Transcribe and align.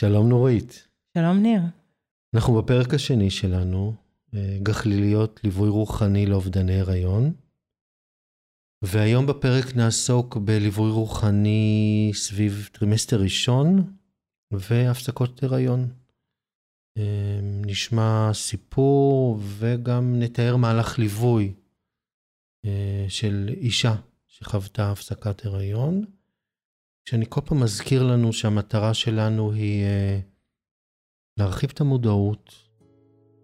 שלום 0.00 0.28
נורית. 0.28 0.88
שלום 1.18 1.42
ניר. 1.42 1.60
אנחנו 2.34 2.62
בפרק 2.62 2.94
השני 2.94 3.30
שלנו, 3.30 3.94
אה, 4.34 4.58
גחליליות 4.62 5.40
ליווי 5.44 5.68
רוחני 5.68 6.26
לאובדני 6.26 6.80
הריון. 6.80 7.32
והיום 8.84 9.26
בפרק 9.26 9.76
נעסוק 9.76 10.36
בליווי 10.36 10.90
רוחני 10.90 12.10
סביב 12.14 12.68
טרימסטר 12.72 13.20
ראשון 13.20 13.92
והפסקות 14.50 15.42
הריון. 15.42 15.88
אה, 16.98 17.40
נשמע 17.42 18.30
סיפור 18.32 19.38
וגם 19.40 20.14
נתאר 20.18 20.56
מהלך 20.56 20.98
ליווי 20.98 21.54
אה, 22.64 23.06
של 23.08 23.48
אישה 23.48 23.94
שחוותה 24.26 24.92
הפסקת 24.92 25.46
הריון. 25.46 26.04
שאני 27.08 27.24
כל 27.28 27.40
פעם 27.44 27.60
מזכיר 27.60 28.02
לנו 28.02 28.32
שהמטרה 28.32 28.94
שלנו 28.94 29.52
היא 29.52 29.84
uh, 29.84 30.22
להרחיב 31.38 31.70
את 31.74 31.80
המודעות, 31.80 32.54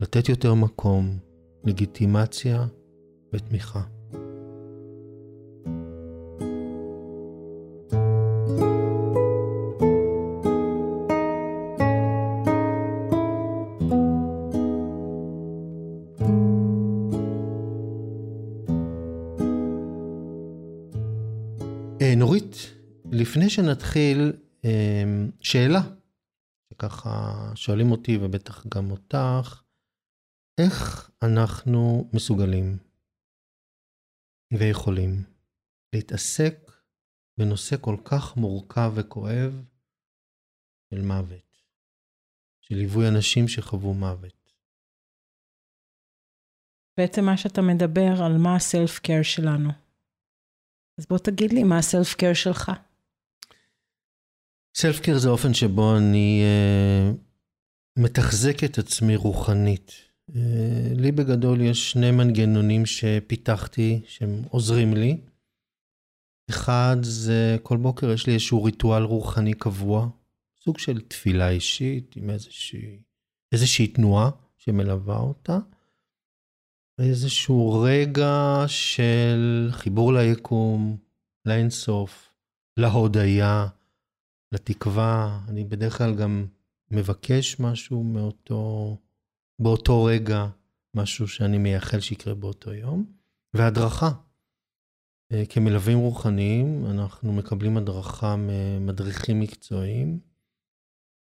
לתת 0.00 0.28
יותר 0.28 0.54
מקום, 0.54 1.18
לגיטימציה 1.64 2.66
ותמיכה. 3.32 3.82
לפני 23.34 23.50
שנתחיל, 23.50 24.32
אמ, 24.64 25.30
שאלה, 25.40 25.80
שככה 26.70 27.10
שואלים 27.54 27.92
אותי 27.92 28.16
ובטח 28.16 28.66
גם 28.66 28.90
אותך, 28.90 29.62
איך 30.60 31.10
אנחנו 31.22 32.10
מסוגלים 32.14 32.78
ויכולים 34.58 35.24
להתעסק 35.94 36.70
בנושא 37.38 37.76
כל 37.80 37.96
כך 38.04 38.36
מורכב 38.36 38.92
וכואב 38.94 39.64
של 40.90 41.00
מוות, 41.02 41.58
של 42.60 42.74
ליווי 42.74 43.08
אנשים 43.08 43.48
שחוו 43.48 43.94
מוות. 43.94 44.52
בעצם 47.00 47.24
מה 47.24 47.36
שאתה 47.36 47.60
מדבר 47.62 48.22
על 48.26 48.32
מה 48.42 48.56
הסלף 48.56 48.98
קר 48.98 49.22
שלנו. 49.22 49.70
אז 51.00 51.06
בוא 51.06 51.18
תגיד 51.18 51.52
לי 51.52 51.62
מה 51.62 51.78
הסלף 51.78 52.14
קר 52.14 52.34
שלך. 52.34 52.93
סלף 54.76 55.00
קר 55.00 55.18
זה 55.18 55.28
האופן 55.28 55.54
שבו 55.54 55.96
אני 55.96 56.42
uh, 56.42 57.18
מתחזק 57.98 58.64
את 58.64 58.78
עצמי 58.78 59.16
רוחנית. 59.16 59.92
Uh, 60.30 60.34
לי 60.94 61.12
בגדול 61.12 61.60
יש 61.60 61.90
שני 61.90 62.10
מנגנונים 62.10 62.86
שפיתחתי 62.86 64.00
שהם 64.06 64.42
עוזרים 64.50 64.94
לי. 64.94 65.20
אחד 66.50 66.96
זה 67.02 67.56
כל 67.62 67.76
בוקר 67.76 68.12
יש 68.12 68.26
לי 68.26 68.32
איזשהו 68.32 68.64
ריטואל 68.64 69.02
רוחני 69.02 69.54
קבוע, 69.54 70.08
סוג 70.64 70.78
של 70.78 71.00
תפילה 71.00 71.50
אישית 71.50 72.16
עם 72.16 72.30
איזושהי, 72.30 72.98
איזושהי 73.52 73.86
תנועה 73.86 74.30
שמלווה 74.56 75.16
אותה. 75.16 75.58
איזשהו 77.00 77.82
רגע 77.82 78.64
של 78.66 79.68
חיבור 79.70 80.12
ליקום, 80.12 80.96
לאינסוף, 81.46 82.32
להודיה. 82.76 83.66
לתקווה, 84.54 85.40
אני 85.48 85.64
בדרך 85.64 85.98
כלל 85.98 86.14
גם 86.14 86.46
מבקש 86.90 87.60
משהו 87.60 88.04
מאותו, 88.04 88.96
באותו 89.58 90.04
רגע, 90.04 90.46
משהו 90.96 91.28
שאני 91.28 91.58
מייחל 91.58 92.00
שיקרה 92.00 92.34
באותו 92.34 92.72
יום, 92.72 93.04
והדרכה. 93.54 94.10
אה, 95.32 95.46
כמלווים 95.48 95.98
רוחניים, 95.98 96.86
אנחנו 96.86 97.32
מקבלים 97.32 97.76
הדרכה 97.76 98.36
ממדריכים 98.36 99.40
מקצועיים, 99.40 100.20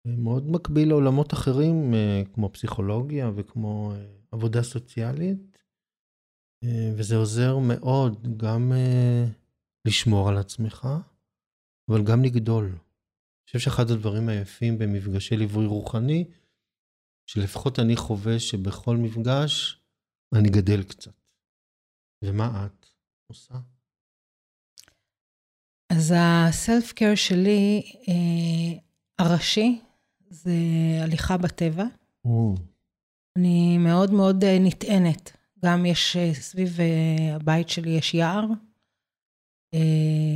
אה, 0.07 0.15
מאוד 0.17 0.51
מקביל 0.51 0.89
לעולמות 0.89 1.33
אחרים, 1.33 1.93
אה, 1.93 2.21
כמו 2.33 2.49
פסיכולוגיה 2.53 3.31
וכמו 3.35 3.93
עבודה 4.31 4.63
סוציאלית, 4.63 5.57
וזה 6.97 7.15
עוזר 7.15 7.57
מאוד 7.57 8.37
גם 8.37 8.71
לשמור 9.87 10.29
על 10.29 10.37
עצמך, 10.37 10.87
אבל 11.89 12.03
גם 12.03 12.23
לגדול. 12.23 12.77
חושב 13.45 13.59
שאחד 13.59 13.91
הדברים 13.91 14.29
היפים 14.29 14.77
במפגשי 14.77 15.37
ליווי 15.37 15.65
רוחני, 15.65 16.25
שלפחות 17.25 17.79
אני 17.79 17.95
חווה 17.95 18.39
שבכל 18.39 18.97
מפגש 18.97 19.79
אני 20.35 20.49
גדל 20.49 20.83
קצת. 20.83 21.31
ומה 22.23 22.65
את 22.65 22.85
עושה? 23.27 23.53
אז 25.89 26.13
הסלף 26.17 26.91
קר 26.91 27.15
שלי, 27.15 27.81
אה, 28.07 28.79
הראשי, 29.19 29.81
זה 30.29 30.51
הליכה 31.03 31.37
בטבע. 31.37 31.83
Mm. 32.27 32.29
אני 33.37 33.77
מאוד 33.77 34.11
מאוד 34.11 34.43
אה, 34.43 34.57
נטענת. 34.59 35.37
גם 35.65 35.85
יש 35.85 36.17
אה, 36.17 36.33
סביב 36.33 36.79
אה, 36.79 37.35
הבית 37.35 37.69
שלי 37.69 37.89
יש 37.89 38.13
יער, 38.13 38.45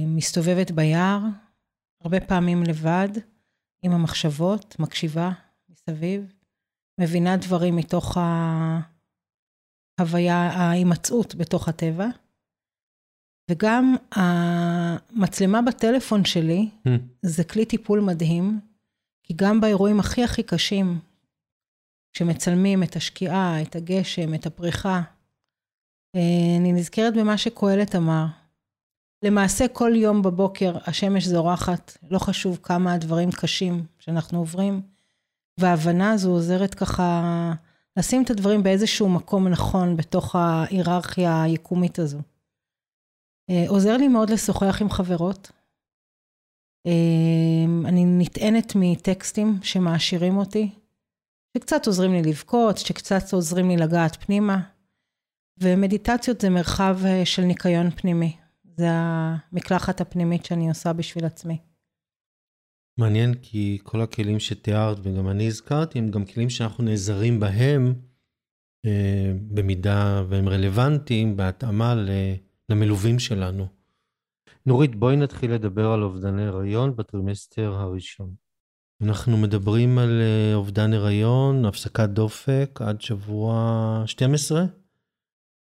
מסתובבת 0.08 0.72
ביער, 0.72 1.20
הרבה 2.02 2.20
פעמים 2.20 2.64
לבד, 2.64 3.10
עם 3.82 3.92
המחשבות, 3.92 4.76
מקשיבה 4.80 5.32
מסביב, 5.70 6.34
מבינה 7.00 7.38
דברים 7.38 7.76
מתוך 7.76 8.18
ההוויה, 10.00 10.36
ההימצאות 10.36 11.36
בתוך 11.36 11.68
הטבע. 11.68 12.08
וגם 13.52 13.96
המצלמה 14.12 15.62
בטלפון 15.62 16.26
שלי, 16.26 16.70
mm. 16.88 16.90
זה 17.22 17.44
כלי 17.44 17.66
טיפול 17.66 18.00
מדהים, 18.02 18.60
כי 19.24 19.34
גם 19.36 19.62
באירועים 19.62 20.00
הכי 20.00 20.24
הכי 20.24 20.44
קשים, 20.44 21.00
כשמצלמים 22.14 22.84
את 22.84 22.96
השקיעה, 22.96 23.62
את 23.62 23.76
הגשם, 23.76 24.34
את 24.34 24.46
הפריחה, 24.46 25.02
אה, 26.16 26.58
אני 26.60 26.74
נזכרת 26.74 27.14
במה 27.14 27.38
שקהלת 27.38 27.96
אמר, 27.96 28.26
למעשה 29.24 29.68
כל 29.68 29.92
יום 29.96 30.22
בבוקר 30.22 30.78
השמש 30.86 31.26
זורחת, 31.28 31.98
לא 32.12 32.20
חשוב 32.20 32.60
כמה 32.64 32.94
הדברים 32.94 33.32
קשים 33.32 33.86
שאנחנו 34.00 34.40
עוברים, 34.40 34.82
וההבנה 35.60 36.12
הזו 36.12 36.32
עוזרת 36.32 36.76
ככה 36.76 37.54
לשים 37.98 38.24
את 38.24 38.30
הדברים 38.30 38.64
באיזשהו 38.64 39.10
מקום 39.10 39.48
נכון 39.48 39.98
בתוך 39.98 40.36
ההיררכיה 40.36 41.44
היקומית 41.44 42.00
הזו. 42.00 42.20
אה, 43.50 43.66
עוזר 43.68 43.98
לי 43.98 44.08
מאוד 44.08 44.30
לשוחח 44.30 44.82
עם 44.82 44.90
חברות. 44.90 45.52
אה, 46.88 47.90
אני 47.90 48.06
נטענת 48.06 48.74
מטקסטים 48.76 49.60
שמעשירים 49.64 50.38
אותי, 50.38 50.70
שקצת 51.58 51.88
עוזרים 51.88 52.12
לי 52.12 52.22
לבכות, 52.22 52.78
שקצת 52.78 53.34
עוזרים 53.34 53.70
לי 53.70 53.78
לגעת 53.78 54.26
פנימה, 54.26 54.60
ומדיטציות 55.60 56.42
זה 56.42 56.50
מרחב 56.50 56.98
אה, 57.06 57.26
של 57.26 57.42
ניקיון 57.42 57.92
פנימי. 57.92 58.38
זה 58.78 58.88
המקלחת 58.90 60.02
הפנימית 60.02 60.46
שאני 60.46 60.70
עושה 60.70 60.94
בשביל 60.94 61.26
עצמי. 61.26 61.58
מעניין, 62.98 63.34
כי 63.42 63.80
כל 63.84 64.02
הכלים 64.02 64.40
שתיארת, 64.40 64.98
וגם 65.04 65.30
אני 65.30 65.48
הזכרתי, 65.48 66.00
הם 66.00 66.08
גם 66.08 66.26
כלים 66.26 66.50
שאנחנו 66.50 66.84
נעזרים 66.84 67.40
בהם, 67.40 67.94
אה, 68.86 69.32
במידה 69.52 70.24
והם 70.30 70.50
רלוונטיים, 70.50 71.38
בהתאמה 71.38 71.96
למלווים 72.70 73.20
שלנו. 73.20 73.68
נורית, 74.66 74.96
בואי 74.96 75.16
נתחיל 75.16 75.54
לדבר 75.54 75.92
על 75.92 76.04
אובדן 76.04 76.40
הריון 76.40 76.96
בטרימסטר 76.96 77.74
הראשון. 77.74 78.34
אנחנו 79.02 79.38
מדברים 79.38 79.98
על 79.98 80.22
אה, 80.22 80.56
אובדן 80.56 80.94
הריון, 80.94 81.66
הפסקת 81.66 82.10
דופק 82.10 82.80
עד 82.84 83.02
שבוע 83.02 84.04
12. 84.06 84.66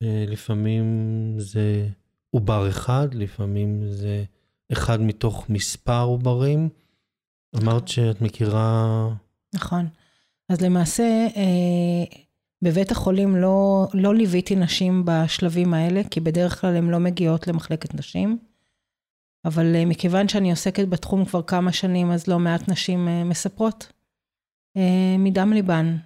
אה, 0.03 0.25
לפעמים 0.27 0.85
זה 1.37 1.89
עובר 2.33 2.69
אחד, 2.69 3.13
לפעמים 3.13 3.81
זה 3.87 4.23
אחד 4.71 5.01
מתוך 5.01 5.49
מספר 5.49 6.01
עוברים. 6.01 6.69
אמרת 7.55 7.87
שאת 7.87 8.21
מכירה... 8.21 9.09
נכון. 9.55 9.87
אז 10.49 10.61
למעשה, 10.61 11.27
אה, 11.35 12.17
בבית 12.61 12.91
החולים 12.91 13.35
לא, 13.35 13.87
לא 13.93 14.15
ליוויתי 14.15 14.55
נשים 14.55 15.05
בשלבים 15.05 15.73
האלה, 15.73 16.01
כי 16.11 16.19
בדרך 16.19 16.61
כלל 16.61 16.75
הן 16.75 16.89
לא 16.89 16.99
מגיעות 16.99 17.47
למחלקת 17.47 17.95
נשים. 17.95 18.37
אבל 19.45 19.75
אה, 19.75 19.85
מכיוון 19.85 20.27
שאני 20.27 20.51
עוסקת 20.51 20.87
בתחום 20.87 21.25
כבר 21.25 21.41
כמה 21.41 21.71
שנים, 21.71 22.11
אז 22.11 22.27
לא 22.27 22.39
מעט 22.39 22.69
נשים 22.69 23.07
אה, 23.07 23.23
מספרות 23.23 23.91
מדם 25.19 25.53
ליבן. 25.53 25.97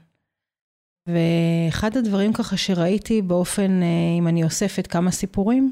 ואחד 1.07 1.97
הדברים 1.97 2.33
ככה 2.33 2.57
שראיתי 2.57 3.21
באופן, 3.21 3.79
אם 4.17 4.27
אני 4.27 4.43
אוספת 4.43 4.87
כמה 4.87 5.11
סיפורים, 5.11 5.71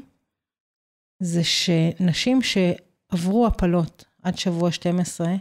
זה 1.20 1.44
שנשים 1.44 2.40
שעברו 2.42 3.46
הפלות 3.46 4.04
עד 4.22 4.38
שבוע 4.38 4.72
12, 4.72 5.34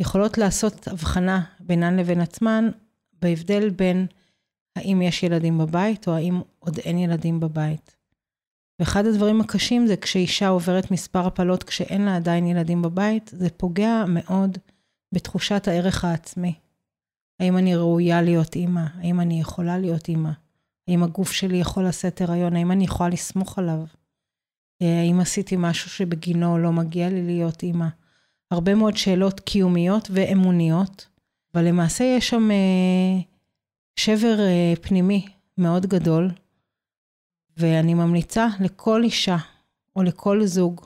יכולות 0.00 0.38
לעשות 0.38 0.88
הבחנה 0.88 1.42
בינן 1.60 1.96
לבין 1.96 2.20
עצמן 2.20 2.70
בהבדל 3.22 3.70
בין 3.70 4.06
האם 4.76 5.02
יש 5.02 5.22
ילדים 5.22 5.58
בבית 5.58 6.08
או 6.08 6.14
האם 6.14 6.40
עוד 6.58 6.78
אין 6.78 6.98
ילדים 6.98 7.40
בבית. 7.40 7.96
ואחד 8.78 9.06
הדברים 9.06 9.40
הקשים 9.40 9.86
זה 9.86 9.96
כשאישה 9.96 10.48
עוברת 10.48 10.90
מספר 10.90 11.26
הפלות 11.26 11.62
כשאין 11.62 12.02
לה 12.02 12.16
עדיין 12.16 12.46
ילדים 12.46 12.82
בבית, 12.82 13.30
זה 13.34 13.50
פוגע 13.50 14.04
מאוד 14.08 14.58
בתחושת 15.12 15.68
הערך 15.68 16.04
העצמי. 16.04 16.54
האם 17.40 17.58
אני 17.58 17.76
ראויה 17.76 18.22
להיות 18.22 18.56
אימא? 18.56 18.84
האם 18.94 19.20
אני 19.20 19.40
יכולה 19.40 19.78
להיות 19.78 20.08
אימא? 20.08 20.30
האם 20.88 21.02
הגוף 21.02 21.32
שלי 21.32 21.56
יכול 21.56 21.88
לשאת 21.88 22.20
הריון? 22.20 22.56
האם 22.56 22.72
אני 22.72 22.84
יכולה 22.84 23.08
לסמוך 23.08 23.58
עליו? 23.58 23.84
אה, 24.82 25.00
האם 25.00 25.20
עשיתי 25.20 25.56
משהו 25.58 25.90
שבגינו 25.90 26.58
לא 26.58 26.72
מגיע 26.72 27.08
לי 27.08 27.22
להיות 27.22 27.62
אימא? 27.62 27.86
הרבה 28.50 28.74
מאוד 28.74 28.96
שאלות 28.96 29.40
קיומיות 29.40 30.08
ואמוניות, 30.12 31.08
אבל 31.54 31.64
למעשה 31.64 32.04
יש 32.04 32.28
שם 32.28 32.50
אה, 32.50 33.20
שבר 33.96 34.40
אה, 34.40 34.74
פנימי 34.80 35.26
מאוד 35.58 35.86
גדול, 35.86 36.30
ואני 37.56 37.94
ממליצה 37.94 38.48
לכל 38.60 39.02
אישה 39.04 39.36
או 39.96 40.02
לכל 40.02 40.46
זוג, 40.46 40.80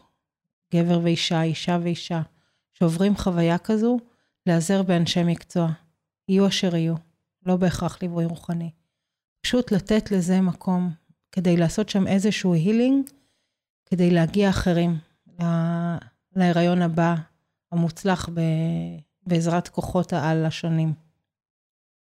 גבר 0.74 1.00
ואישה, 1.02 1.42
אישה 1.42 1.78
ואישה, 1.82 2.22
שעוברים 2.72 3.16
חוויה 3.16 3.58
כזו, 3.58 3.98
להיעזר 4.46 4.82
באנשי 4.82 5.22
מקצוע. 5.22 5.68
יהיו 6.28 6.46
אשר 6.46 6.76
יהיו, 6.76 6.94
לא 7.46 7.56
בהכרח 7.56 8.02
ליווי 8.02 8.24
רוחני. 8.24 8.70
פשוט 9.40 9.72
לתת 9.72 10.10
לזה 10.10 10.40
מקום, 10.40 10.90
כדי 11.32 11.56
לעשות 11.56 11.88
שם 11.88 12.06
איזשהו 12.06 12.54
הילינג, 12.54 13.10
כדי 13.86 14.10
להגיע 14.10 14.50
אחרים 14.50 14.90
לה, 15.38 15.98
להיריון 16.36 16.82
הבא, 16.82 17.14
המוצלח 17.72 18.28
ב, 18.28 18.40
בעזרת 19.26 19.68
כוחות 19.68 20.12
העל 20.12 20.44
השונים. 20.44 20.92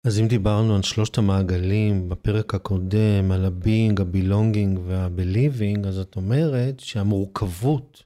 אז 0.07 0.19
אם 0.19 0.27
דיברנו 0.27 0.75
על 0.75 0.81
שלושת 0.83 1.17
המעגלים 1.17 2.09
בפרק 2.09 2.53
הקודם, 2.53 3.31
על 3.33 3.45
ה-being, 3.45 4.01
ה-belonging 4.01 4.79
וה-believing, 4.79 5.87
אז 5.87 5.97
את 5.99 6.15
אומרת 6.15 6.79
שהמורכבות 6.79 8.03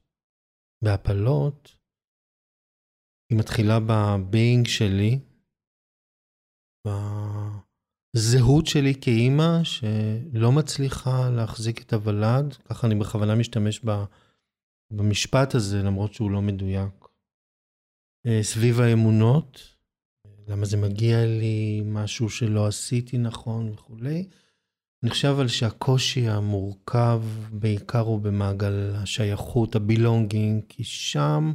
בהפלות, 0.84 1.78
היא 3.30 3.40
מתחילה 3.40 3.80
ב-being 3.80 4.70
שלי, 4.70 5.20
בזהות 8.18 8.68
שלי 8.68 8.96
כאימא, 9.02 9.64
שלא 9.64 10.52
מצליחה 10.52 11.30
להחזיק 11.30 11.82
את 11.82 11.94
הוולד, 11.94 12.58
ככה 12.66 12.88
אני 12.88 12.96
בכוונה 12.96 13.36
משתמש 13.36 13.82
במשפט 14.92 15.56
הזה, 15.56 15.84
למרות 15.84 16.14
שהוא 16.14 16.32
לא 16.32 16.42
מדויק. 16.42 17.08
אה, 18.26 18.40
סביב 18.44 18.82
האמונות, 18.82 19.76
למה 20.48 20.66
זה 20.66 20.78
מגיע 20.78 21.26
לי, 21.26 21.82
משהו 21.86 22.30
שלא 22.30 22.68
עשיתי 22.68 23.18
נכון 23.18 23.70
וכולי. 23.70 24.28
אני 25.04 25.10
חושב 25.10 25.40
על 25.40 25.48
שהקושי 25.48 26.28
המורכב 26.28 27.24
בעיקר 27.52 28.00
הוא 28.00 28.20
במעגל 28.20 28.96
השייכות, 28.96 29.76
הבילונגינג, 29.76 30.64
כי 30.70 30.84
שם 30.84 31.54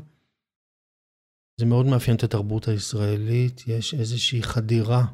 זה 1.61 1.67
מאוד 1.67 1.87
מאפיין 1.87 2.17
את 2.17 2.25
התרבות 2.25 2.69
הישראלית, 2.69 3.65
יש 3.67 3.95
איזושהי 3.95 4.43
חדירה 4.43 5.07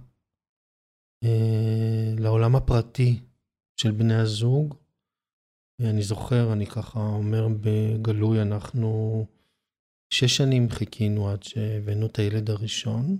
לעולם 2.19 2.57
הפרטי 2.57 3.21
של 3.77 3.91
בני 3.91 4.15
הזוג. 4.15 4.75
אני 5.81 6.03
זוכר, 6.03 6.53
אני 6.53 6.67
ככה 6.67 7.01
אומר 7.01 7.49
בגלוי, 7.61 8.43
אנחנו 8.43 9.27
שש 10.11 10.37
שנים 10.37 10.71
חיכינו 10.71 11.31
עד 11.31 11.43
שהבאנו 11.43 12.07
את 12.07 12.19
הילד 12.19 12.51
הראשון, 12.51 13.19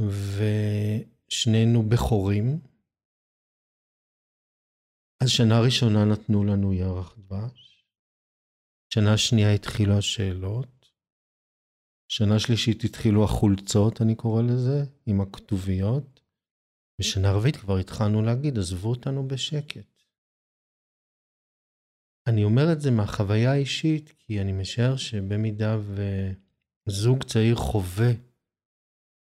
ושנינו 0.00 1.82
בכורים. 1.88 2.60
אז 5.22 5.28
שנה 5.30 5.60
ראשונה 5.60 6.04
נתנו 6.04 6.44
לנו 6.44 6.72
ירח 6.72 7.18
דבש, 7.18 7.86
שנה 8.94 9.16
שנייה 9.16 9.54
התחילו 9.54 9.98
השאלות, 9.98 10.92
שנה 12.08 12.38
שלישית 12.38 12.84
התחילו 12.84 13.24
החולצות, 13.24 14.02
אני 14.02 14.14
קורא 14.14 14.42
לזה, 14.42 14.84
עם 15.06 15.20
הכתוביות, 15.20 16.21
בשנה 17.02 17.32
רביעית 17.32 17.56
כבר 17.56 17.76
התחלנו 17.76 18.22
להגיד, 18.22 18.58
עזבו 18.58 18.90
אותנו 18.90 19.28
בשקט. 19.28 20.04
אני 22.26 22.44
אומר 22.44 22.72
את 22.72 22.80
זה 22.80 22.90
מהחוויה 22.90 23.52
האישית, 23.52 24.12
כי 24.18 24.40
אני 24.40 24.52
משער 24.52 24.96
שבמידה 24.96 25.78
וזוג 26.86 27.22
צעיר 27.22 27.56
חווה 27.56 28.12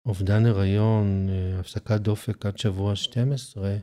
אובדן 0.05 0.45
הריון, 0.45 1.29
אה, 1.29 1.59
הפסקת 1.59 2.01
דופק 2.01 2.45
עד 2.45 2.57
שבוע 2.57 2.95
12, 2.95 3.77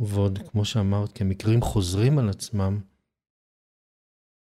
ועוד, 0.00 0.38
כמו 0.50 0.64
שאמרת, 0.64 1.18
כמקרים 1.18 1.62
חוזרים 1.62 2.18
על 2.18 2.28
עצמם, 2.28 2.80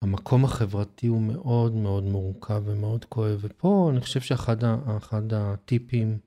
המקום 0.03 0.45
החברתי 0.45 1.07
הוא 1.07 1.23
מאוד 1.23 1.75
מאוד 1.75 2.05
מורכב 2.05 2.63
ומאוד 2.67 3.05
כואב. 3.05 3.39
ופה 3.41 3.91
אני 3.93 4.01
חושב 4.01 4.21
שאחד 4.21 5.33
הטיפים 5.33 6.19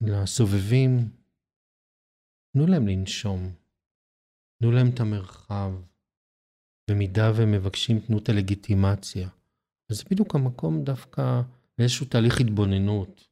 לסובבים, 0.00 1.08
תנו 2.52 2.66
להם 2.66 2.88
לנשום, 2.88 3.54
תנו 4.60 4.70
להם 4.72 4.90
את 4.94 5.00
המרחב. 5.00 5.72
במידה 6.90 7.32
והם 7.34 7.52
מבקשים, 7.52 8.00
תנו 8.00 8.18
את 8.18 8.28
הלגיטימציה. 8.28 9.28
אז 9.90 9.96
זה 9.96 10.04
בדיוק 10.10 10.34
המקום 10.34 10.84
דווקא 10.84 11.40
לאיזשהו 11.78 12.06
תהליך 12.06 12.40
התבוננות, 12.40 13.28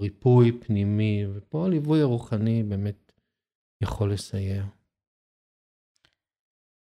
ריפוי 0.00 0.60
פנימי, 0.60 1.24
ופה 1.34 1.66
הליווי 1.66 2.00
הרוחני 2.00 2.62
באמת 2.62 3.12
יכול 3.82 4.12
לסייע. 4.12 4.64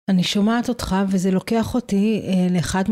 אני 0.09 0.23
שומעת 0.23 0.69
אותך, 0.69 0.95
וזה 1.11 1.31
לוקח 1.31 1.75
אותי 1.75 2.21
אה, 2.23 2.47
לאחד 2.55 2.83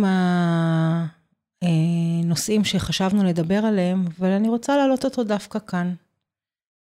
מהנושאים 1.64 2.62
אה, 2.62 2.66
שחשבנו 2.66 3.24
לדבר 3.24 3.66
עליהם, 3.66 4.06
אבל 4.19 4.31
אני 4.31 4.50
רוצה 4.50 4.78
להעלות 4.78 5.06
אותו 5.06 5.24
דווקא 5.24 5.60
כאן. 5.60 5.96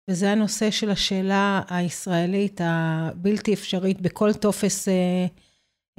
וזה 0.09 0.31
הנושא 0.31 0.71
של 0.71 0.89
השאלה 0.89 1.61
הישראלית 1.69 2.61
הבלתי 2.63 3.53
אפשרית 3.53 4.01
בכל 4.01 4.33
טופס 4.33 4.87
אה, 4.87 5.25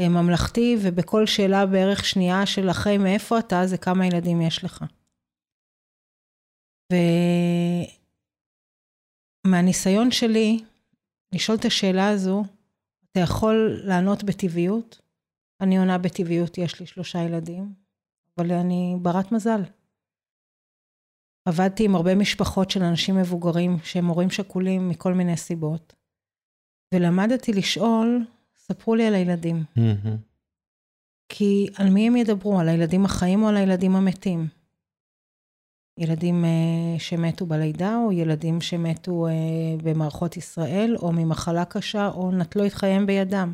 אה, 0.00 0.08
ממלכתי, 0.08 0.76
ובכל 0.82 1.26
שאלה 1.26 1.66
בערך 1.66 2.04
שנייה 2.04 2.46
של 2.46 2.70
אחרי 2.70 2.98
מאיפה 2.98 3.38
אתה, 3.38 3.66
זה 3.66 3.78
כמה 3.78 4.06
ילדים 4.06 4.40
יש 4.40 4.64
לך. 4.64 4.84
ומהניסיון 9.46 10.10
שלי, 10.10 10.64
לשאול 11.34 11.58
את 11.58 11.64
השאלה 11.64 12.08
הזו, 12.08 12.44
אתה 13.10 13.20
יכול 13.20 13.80
לענות 13.84 14.24
בטבעיות. 14.24 15.00
אני 15.60 15.78
עונה 15.78 15.98
בטבעיות, 15.98 16.58
יש 16.58 16.80
לי 16.80 16.86
שלושה 16.86 17.18
ילדים, 17.18 17.72
אבל 18.38 18.52
אני 18.52 18.96
ברת 19.02 19.32
מזל. 19.32 19.60
עבדתי 21.44 21.84
עם 21.84 21.94
הרבה 21.94 22.14
משפחות 22.14 22.70
של 22.70 22.82
אנשים 22.82 23.16
מבוגרים 23.16 23.76
שהם 23.84 24.06
הורים 24.06 24.30
שכולים 24.30 24.88
מכל 24.88 25.14
מיני 25.14 25.36
סיבות, 25.36 25.94
ולמדתי 26.94 27.52
לשאול, 27.52 28.24
ספרו 28.58 28.94
לי 28.94 29.06
על 29.06 29.14
הילדים. 29.14 29.64
Mm-hmm. 29.78 30.30
כי 31.28 31.66
על 31.76 31.90
מי 31.90 32.06
הם 32.06 32.16
ידברו? 32.16 32.60
על 32.60 32.68
הילדים 32.68 33.04
החיים 33.04 33.42
או 33.42 33.48
על 33.48 33.56
הילדים 33.56 33.96
המתים? 33.96 34.48
ילדים 35.98 36.44
uh, 36.44 37.00
שמתו 37.00 37.46
בלידה, 37.46 37.96
או 37.96 38.12
ילדים 38.12 38.60
שמתו 38.60 39.26
uh, 39.28 39.82
במערכות 39.82 40.36
ישראל, 40.36 40.96
או 40.96 41.12
ממחלה 41.12 41.64
קשה, 41.64 42.08
או 42.08 42.30
נטלו 42.32 42.66
את 42.66 42.72
חייהם 42.72 43.06
בידם. 43.06 43.52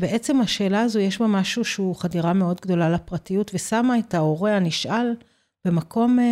בעצם 0.00 0.40
השאלה 0.40 0.82
הזו, 0.82 0.98
יש 0.98 1.20
בה 1.20 1.26
משהו 1.26 1.64
שהוא 1.64 1.96
חדירה 1.96 2.32
מאוד 2.32 2.60
גדולה 2.60 2.90
לפרטיות, 2.90 3.50
ושמה 3.54 3.98
את 3.98 4.14
ההורה 4.14 4.56
הנשאל 4.56 5.14
במקום 5.66 6.18
uh, 6.18 6.22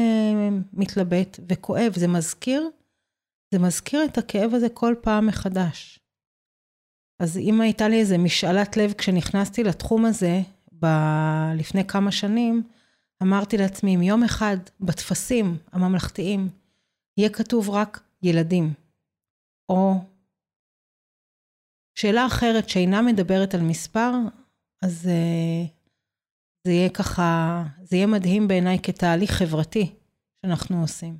מתלבט 0.72 1.40
וכואב. 1.48 1.92
זה 1.96 2.08
מזכיר, 2.08 2.70
זה 3.54 3.58
מזכיר 3.58 4.04
את 4.04 4.18
הכאב 4.18 4.54
הזה 4.54 4.68
כל 4.68 4.94
פעם 5.02 5.26
מחדש. 5.26 6.00
אז 7.18 7.36
אם 7.38 7.60
הייתה 7.60 7.88
לי 7.88 8.00
איזה 8.00 8.18
משאלת 8.18 8.76
לב 8.76 8.92
כשנכנסתי 8.92 9.64
לתחום 9.64 10.04
הזה, 10.04 10.40
ב- 10.82 11.52
לפני 11.54 11.86
כמה 11.86 12.12
שנים, 12.12 12.62
אמרתי 13.22 13.56
לעצמי, 13.56 13.96
אם 13.96 14.02
יום 14.02 14.22
אחד 14.24 14.56
בטפסים 14.80 15.56
הממלכתיים 15.72 16.48
יהיה 17.16 17.30
כתוב 17.30 17.70
רק 17.70 18.02
ילדים, 18.22 18.72
או 19.68 19.94
שאלה 21.94 22.26
אחרת 22.26 22.68
שאינה 22.68 23.02
מדברת 23.02 23.54
על 23.54 23.60
מספר, 23.62 24.12
אז 24.82 25.08
uh, 25.08 25.83
זה 26.66 26.72
יהיה 26.72 26.90
ככה, 26.90 27.62
זה 27.82 27.96
יהיה 27.96 28.06
מדהים 28.06 28.48
בעיניי 28.48 28.78
כתהליך 28.82 29.30
חברתי 29.30 29.94
שאנחנו 30.42 30.80
עושים. 30.80 31.18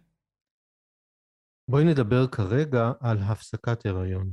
בואי 1.71 1.85
נדבר 1.85 2.27
כרגע 2.27 2.93
על 3.01 3.19
הפסקת 3.23 3.87
הריון. 3.87 4.31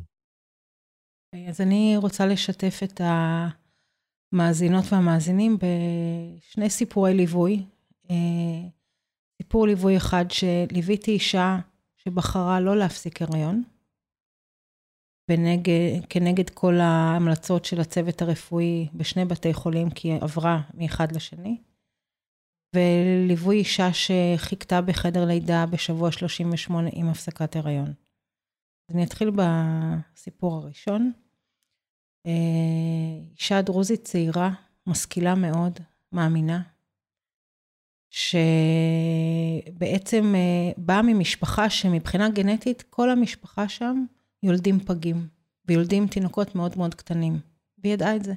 אז 1.49 1.61
אני 1.61 1.93
רוצה 1.97 2.25
לשתף 2.25 2.79
את 2.83 3.01
המאזינות 4.33 4.83
והמאזינים 4.91 5.57
בשני 5.57 6.69
סיפורי 6.69 7.13
ליווי. 7.13 7.65
אה, 8.09 8.69
סיפור 9.41 9.67
ליווי 9.67 9.97
אחד 9.97 10.25
שליוויתי 10.29 11.11
אישה 11.11 11.59
שבחרה 11.97 12.59
לא 12.59 12.77
להפסיק 12.77 13.21
הריון, 13.21 13.63
בנגד, 15.31 16.05
כנגד 16.09 16.49
כל 16.49 16.79
ההמלצות 16.79 17.65
של 17.65 17.81
הצוות 17.81 18.21
הרפואי 18.21 18.87
בשני 18.93 19.25
בתי 19.25 19.53
חולים, 19.53 19.89
כי 19.89 20.07
היא 20.07 20.21
עברה 20.21 20.61
מאחד 20.73 21.11
לשני. 21.11 21.57
וליווי 22.75 23.57
אישה 23.57 23.89
שחיכתה 23.93 24.81
בחדר 24.81 25.25
לידה 25.25 25.65
בשבוע 25.65 26.11
38 26.11 26.89
עם 26.93 27.09
הפסקת 27.09 27.55
הריון. 27.55 27.93
אז 28.89 28.95
אני 28.95 29.03
אתחיל 29.03 29.31
בסיפור 29.35 30.55
הראשון. 30.55 31.11
אה, 32.25 32.31
אישה 33.37 33.61
דרוזית 33.61 34.03
צעירה, 34.03 34.51
משכילה 34.87 35.35
מאוד, 35.35 35.79
מאמינה, 36.11 36.61
שבעצם 38.09 38.75
אה, 40.35 40.71
באה 40.77 41.01
ממשפחה 41.01 41.69
שמבחינה 41.69 42.29
גנטית, 42.29 42.81
כל 42.81 43.09
המשפחה 43.09 43.69
שם 43.69 44.05
יולדים 44.43 44.79
פגים, 44.79 45.27
ויולדים 45.67 46.07
תינוקות 46.07 46.55
מאוד 46.55 46.77
מאוד 46.77 46.95
קטנים, 46.95 47.39
והיא 47.77 47.93
ידעה 47.93 48.15
את 48.15 48.23
זה. 48.23 48.33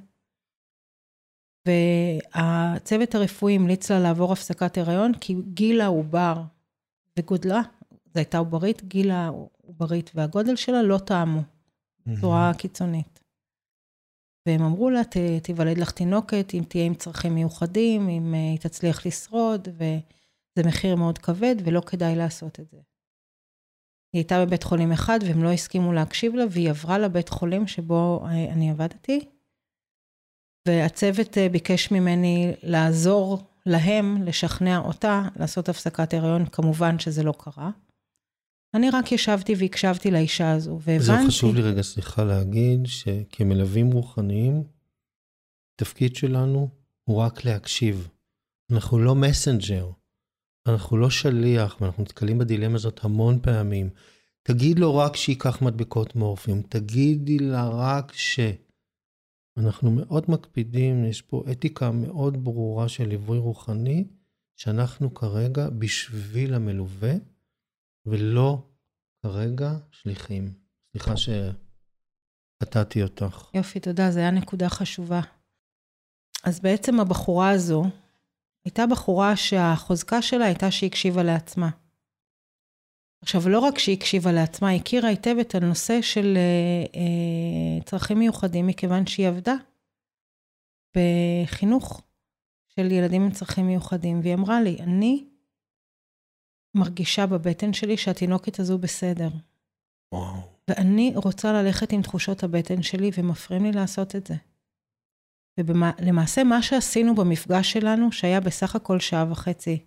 והצוות 1.66 3.14
הרפואי 3.14 3.54
המליץ 3.54 3.90
לה 3.90 4.00
לעבור 4.00 4.32
הפסקת 4.32 4.78
הריון, 4.78 5.12
כי 5.20 5.34
גיל 5.54 5.80
העובר 5.80 6.42
וגודלה, 7.18 7.60
זו 7.90 8.18
הייתה 8.20 8.38
עוברית, 8.38 8.84
גיל 8.84 9.10
העוברית 9.10 10.10
והגודל 10.14 10.56
שלה 10.56 10.82
לא 10.82 10.98
טעמו 10.98 11.40
בצורה 12.06 12.52
קיצונית. 12.58 13.20
והם 14.48 14.62
אמרו 14.62 14.90
לה, 14.90 15.00
תיוולד 15.42 15.78
לך 15.78 15.90
תינוקת, 15.90 16.54
אם 16.54 16.62
תהיה 16.68 16.84
עם 16.84 16.94
צרכים 16.94 17.34
מיוחדים, 17.34 18.08
אם 18.08 18.34
אה, 18.34 18.38
היא 18.38 18.58
תצליח 18.58 19.06
לשרוד, 19.06 19.68
וזה 19.68 20.68
מחיר 20.68 20.96
מאוד 20.96 21.18
כבד 21.18 21.56
ולא 21.64 21.80
כדאי 21.80 22.16
לעשות 22.16 22.60
את 22.60 22.70
זה. 22.70 22.80
היא 24.14 24.20
הייתה 24.20 24.44
בבית 24.44 24.62
חולים 24.62 24.92
אחד 24.92 25.18
והם 25.22 25.44
לא 25.44 25.52
הסכימו 25.52 25.92
להקשיב 25.92 26.34
לה, 26.34 26.44
והיא 26.50 26.70
עברה 26.70 26.98
לבית 26.98 27.28
חולים 27.28 27.66
שבו 27.66 28.24
אה, 28.26 28.52
אני 28.52 28.70
עבדתי, 28.70 29.20
והצוות 30.68 31.38
אה, 31.38 31.48
ביקש 31.48 31.90
ממני 31.90 32.52
לעזור 32.62 33.38
להם, 33.66 34.22
לשכנע 34.22 34.78
אותה 34.78 35.22
לעשות 35.36 35.68
הפסקת 35.68 36.14
הריון, 36.14 36.46
כמובן 36.46 36.98
שזה 36.98 37.22
לא 37.22 37.34
קרה. 37.38 37.70
אני 38.74 38.90
רק 38.90 39.12
ישבתי 39.12 39.54
והקשבתי 39.58 40.10
לאישה 40.10 40.52
הזו, 40.52 40.78
והבנתי... 40.82 41.04
זה 41.04 41.28
חשוב 41.28 41.54
לי 41.54 41.62
רגע, 41.62 41.82
סליחה, 41.82 42.24
להגיד 42.24 42.86
שכמלווים 42.86 43.92
רוחניים, 43.92 44.62
התפקיד 45.74 46.16
שלנו 46.16 46.68
הוא 47.04 47.16
רק 47.16 47.44
להקשיב. 47.44 48.08
אנחנו 48.72 48.98
לא 48.98 49.14
מסנג'ר, 49.14 49.90
אנחנו 50.68 50.96
לא 50.96 51.10
שליח, 51.10 51.76
ואנחנו 51.80 52.02
נתקלים 52.02 52.38
בדילמה 52.38 52.74
הזאת 52.74 53.04
המון 53.04 53.38
פעמים. 53.42 53.90
תגיד 54.42 54.78
לו 54.78 54.96
רק 54.96 55.16
שייקח 55.16 55.62
מדבקות 55.62 56.16
מורפיום, 56.16 56.62
תגידי 56.62 57.38
לה 57.38 57.68
רק 57.68 58.12
ש... 58.12 58.40
אנחנו 59.56 59.90
מאוד 59.90 60.24
מקפידים, 60.28 61.04
יש 61.04 61.22
פה 61.22 61.44
אתיקה 61.52 61.90
מאוד 61.90 62.44
ברורה 62.44 62.88
של 62.88 63.08
ליווי 63.08 63.38
רוחני, 63.38 64.04
שאנחנו 64.56 65.14
כרגע 65.14 65.70
בשביל 65.70 66.54
המלווה, 66.54 67.12
ולא 68.06 68.68
כרגע 69.22 69.72
שליחים. 69.90 70.54
סליחה 70.92 71.14
שקטעתי 72.62 73.02
אותך. 73.02 73.50
יופי, 73.54 73.80
תודה, 73.80 74.10
זו 74.10 74.18
הייתה 74.18 74.36
נקודה 74.36 74.68
חשובה. 74.68 75.20
אז 76.44 76.60
בעצם 76.60 77.00
הבחורה 77.00 77.50
הזו, 77.50 77.84
הייתה 78.64 78.86
בחורה 78.86 79.36
שהחוזקה 79.36 80.22
שלה 80.22 80.44
הייתה 80.44 80.70
שהיא 80.70 80.88
הקשיבה 80.90 81.22
לעצמה. 81.22 81.70
עכשיו, 83.22 83.48
לא 83.48 83.58
רק 83.58 83.78
שהיא 83.78 83.96
הקשיבה 83.96 84.32
לעצמה, 84.32 84.68
היא 84.68 84.80
הכירה 84.80 85.08
היטב 85.08 85.36
את 85.40 85.54
הנושא 85.54 86.02
של 86.02 86.36
אה, 86.36 87.00
אה, 87.00 87.84
צרכים 87.84 88.18
מיוחדים, 88.18 88.66
מכיוון 88.66 89.06
שהיא 89.06 89.28
עבדה 89.28 89.54
בחינוך 90.96 92.02
של 92.68 92.92
ילדים 92.92 93.22
עם 93.22 93.30
צרכים 93.30 93.66
מיוחדים, 93.66 94.20
והיא 94.22 94.34
אמרה 94.34 94.60
לי, 94.60 94.76
אני 94.80 95.24
מרגישה 96.74 97.26
בבטן 97.26 97.72
שלי 97.72 97.96
שהתינוקת 97.96 98.58
הזו 98.58 98.78
בסדר. 98.78 99.28
וואו. 100.12 100.54
ואני 100.68 101.12
רוצה 101.16 101.52
ללכת 101.52 101.92
עם 101.92 102.02
תחושות 102.02 102.42
הבטן 102.42 102.82
שלי, 102.82 103.10
ומפריעים 103.18 103.64
לי 103.64 103.72
לעשות 103.72 104.16
את 104.16 104.26
זה. 104.26 104.34
ולמעשה, 105.58 106.44
מה 106.44 106.62
שעשינו 106.62 107.14
במפגש 107.14 107.72
שלנו, 107.72 108.12
שהיה 108.12 108.40
בסך 108.40 108.76
הכל 108.76 109.00
שעה 109.00 109.24
וחצי 109.30 109.84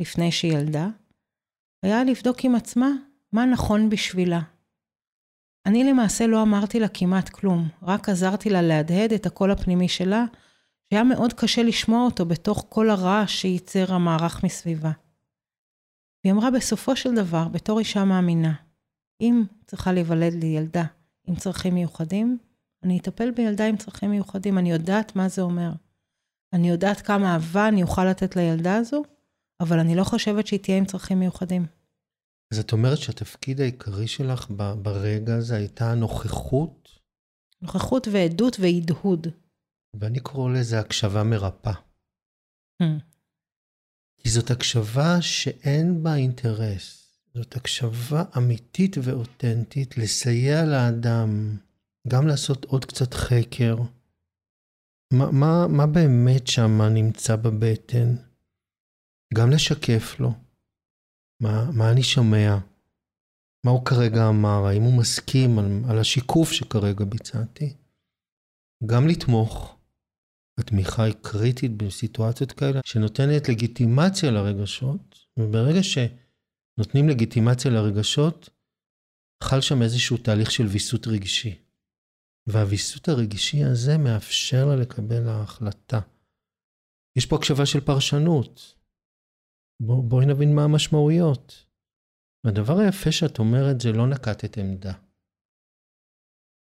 לפני 0.00 0.32
שהיא 0.32 0.52
ילדה, 0.52 0.88
היה 1.82 2.04
לבדוק 2.04 2.44
עם 2.44 2.54
עצמה 2.54 2.88
מה 3.32 3.46
נכון 3.46 3.90
בשבילה. 3.90 4.40
אני 5.66 5.84
למעשה 5.84 6.26
לא 6.26 6.42
אמרתי 6.42 6.80
לה 6.80 6.88
כמעט 6.88 7.28
כלום, 7.28 7.68
רק 7.82 8.08
עזרתי 8.08 8.50
לה 8.50 8.62
להדהד 8.62 9.12
את 9.12 9.26
הקול 9.26 9.50
הפנימי 9.50 9.88
שלה, 9.88 10.24
שהיה 10.90 11.04
מאוד 11.04 11.32
קשה 11.32 11.62
לשמוע 11.62 12.04
אותו 12.04 12.26
בתוך 12.26 12.66
כל 12.68 12.90
הרעש 12.90 13.40
שייצר 13.40 13.94
המערך 13.94 14.44
מסביבה. 14.44 14.90
והיא 16.24 16.32
אמרה, 16.32 16.50
בסופו 16.50 16.96
של 16.96 17.14
דבר, 17.14 17.48
בתור 17.48 17.78
אישה 17.78 18.04
מאמינה, 18.04 18.54
אם 19.20 19.42
צריכה 19.66 19.92
להיוולד 19.92 20.32
לי 20.34 20.46
ילדה 20.46 20.84
עם 21.24 21.36
צרכים 21.36 21.74
מיוחדים, 21.74 22.38
אני 22.82 22.98
אטפל 22.98 23.30
בילדה 23.30 23.66
עם 23.66 23.76
צרכים 23.76 24.10
מיוחדים, 24.10 24.58
אני 24.58 24.72
יודעת 24.72 25.16
מה 25.16 25.28
זה 25.28 25.42
אומר. 25.42 25.70
אני 26.52 26.68
יודעת 26.68 27.00
כמה 27.00 27.34
אהבה 27.34 27.68
אני 27.68 27.82
אוכל 27.82 28.04
לתת 28.04 28.36
לילדה 28.36 28.76
הזו, 28.76 29.02
אבל 29.60 29.78
אני 29.78 29.94
לא 29.94 30.04
חושבת 30.04 30.46
שהיא 30.46 30.60
תהיה 30.60 30.78
עם 30.78 30.84
צרכים 30.84 31.18
מיוחדים. 31.18 31.66
אז 32.52 32.58
את 32.58 32.72
אומרת 32.72 32.98
שהתפקיד 32.98 33.60
העיקרי 33.60 34.08
שלך 34.08 34.46
ברגע 34.82 35.34
הזה 35.36 35.56
הייתה 35.56 35.94
נוכחות? 35.94 36.88
נוכחות 37.62 38.08
ועדות 38.12 38.56
והדהוד. 38.60 39.26
ואני 40.00 40.20
קורא 40.20 40.52
לזה 40.52 40.80
הקשבה 40.80 41.24
מרפאה. 41.24 41.74
Hmm. 42.82 43.02
כי 44.18 44.28
זאת 44.30 44.50
הקשבה 44.50 45.22
שאין 45.22 46.02
בה 46.02 46.14
אינטרס. 46.14 47.08
זאת 47.34 47.56
הקשבה 47.56 48.24
אמיתית 48.36 48.96
ואותנטית 49.02 49.98
לסייע 49.98 50.64
לאדם, 50.64 51.56
גם 52.08 52.26
לעשות 52.26 52.64
עוד 52.64 52.84
קצת 52.84 53.14
חקר. 53.14 53.76
מה, 55.12 55.30
מה, 55.32 55.66
מה 55.68 55.86
באמת 55.86 56.46
שם 56.46 56.82
נמצא 56.82 57.36
בבטן? 57.36 58.16
גם 59.34 59.50
לשקף 59.50 60.20
לו. 60.20 60.32
מה, 61.42 61.70
מה 61.72 61.92
אני 61.92 62.02
שומע? 62.02 62.58
מה 63.64 63.70
הוא 63.70 63.84
כרגע 63.84 64.28
אמר? 64.28 64.66
האם 64.66 64.82
הוא 64.82 64.98
מסכים 64.98 65.58
על, 65.58 65.64
על 65.90 65.98
השיקוף 65.98 66.52
שכרגע 66.52 67.04
ביצעתי? 67.04 67.76
גם 68.86 69.08
לתמוך. 69.08 69.78
התמיכה 70.58 71.04
היא 71.04 71.14
קריטית 71.22 71.76
בסיטואציות 71.76 72.52
כאלה, 72.52 72.80
שנותנת 72.84 73.48
לגיטימציה 73.48 74.30
לרגשות, 74.30 75.18
וברגע 75.36 75.80
שנותנים 75.82 77.08
לגיטימציה 77.08 77.70
לרגשות, 77.70 78.50
חל 79.42 79.60
שם 79.60 79.82
איזשהו 79.82 80.16
תהליך 80.16 80.50
של 80.50 80.66
ויסות 80.66 81.06
רגשי. 81.06 81.67
והוויסות 82.52 83.08
הרגשי 83.08 83.64
הזה 83.64 83.98
מאפשר 83.98 84.66
לה 84.66 84.76
לקבל 84.76 85.28
ההחלטה. 85.28 86.00
יש 87.18 87.26
פה 87.26 87.36
הקשבה 87.36 87.66
של 87.66 87.80
פרשנות. 87.80 88.74
בוא, 89.82 90.04
בואי 90.04 90.26
נבין 90.26 90.54
מה 90.54 90.64
המשמעויות. 90.64 91.66
והדבר 92.44 92.78
היפה 92.78 93.12
שאת 93.12 93.38
אומרת 93.38 93.80
זה 93.80 93.92
לא 93.92 94.06
נקטת 94.06 94.58
עמדה. 94.58 94.92